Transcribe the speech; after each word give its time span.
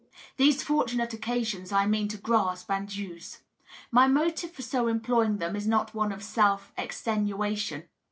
These 0.37 0.63
fortunate 0.63 1.13
occasions 1.13 1.71
I 1.71 1.85
mean 1.85 2.07
to 2.07 2.17
grasp 2.17 2.71
and 2.71 2.91
use. 2.91 3.43
My 3.91 4.07
motive 4.07 4.49
for 4.51 4.63
so 4.63 4.87
employing 4.87 5.37
them 5.37 5.55
is 5.55 5.67
not 5.67 5.93
one 5.93 6.11
of 6.11 6.23
self 6.23 6.71
extenuation. 6.75 7.87